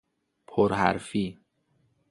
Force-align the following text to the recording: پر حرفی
پر 0.47 0.73
حرفی 0.73 1.39